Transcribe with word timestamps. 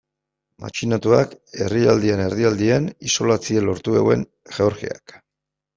Matxinatuak 0.63 1.35
herrialdearen 1.65 2.23
erdialdean 2.25 2.91
isolatzea 3.11 3.67
lortu 3.71 3.99
zuen 4.03 4.29
Georgiak. 4.59 5.21